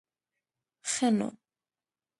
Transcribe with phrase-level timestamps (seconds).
[0.91, 1.29] ښه نو.